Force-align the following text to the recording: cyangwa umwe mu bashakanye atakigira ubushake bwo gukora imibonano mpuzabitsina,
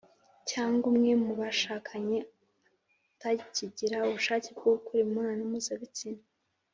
cyangwa 0.49 0.85
umwe 0.91 1.11
mu 1.23 1.31
bashakanye 1.41 2.17
atakigira 3.11 3.97
ubushake 4.07 4.49
bwo 4.57 4.67
gukora 4.75 4.99
imibonano 5.01 5.43
mpuzabitsina, 5.51 6.23